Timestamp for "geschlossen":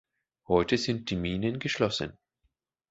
1.59-2.17